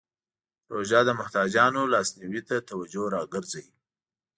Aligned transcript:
روژه 0.73 0.99
د 1.05 1.09
محتاجانو 1.19 1.81
لاسنیوی 1.93 2.41
ته 2.47 2.55
توجه 2.69 3.03
راګرځوي. 3.15 3.71